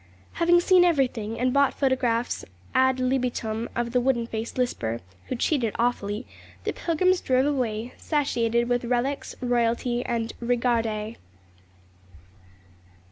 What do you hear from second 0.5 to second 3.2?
seen every thing, and bought photographs ad